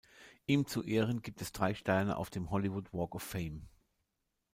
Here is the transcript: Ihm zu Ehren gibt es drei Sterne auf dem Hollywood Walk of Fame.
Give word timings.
Ihm 0.47 0.65
zu 0.65 0.81
Ehren 0.83 1.21
gibt 1.21 1.43
es 1.43 1.51
drei 1.51 1.75
Sterne 1.75 2.17
auf 2.17 2.31
dem 2.31 2.49
Hollywood 2.49 2.91
Walk 2.91 3.13
of 3.13 3.21
Fame. 3.21 3.67